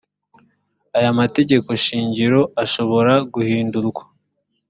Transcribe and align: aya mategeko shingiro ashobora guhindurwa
aya 0.97 1.17
mategeko 1.19 1.69
shingiro 1.83 2.41
ashobora 2.63 3.13
guhindurwa 3.33 4.03